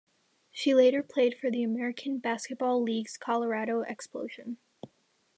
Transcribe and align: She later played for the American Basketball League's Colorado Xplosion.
She 0.49 0.73
later 0.73 1.03
played 1.03 1.37
for 1.37 1.51
the 1.51 1.61
American 1.61 2.17
Basketball 2.17 2.81
League's 2.81 3.17
Colorado 3.17 3.83
Xplosion. 3.83 4.57